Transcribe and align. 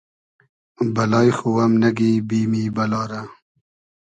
بئلای 0.95 1.29
خو 1.37 1.49
ام 1.63 1.73
نئگی 1.81 2.13
بیمی 2.27 2.63
بئلا 2.75 3.03
رۂ 3.09 3.21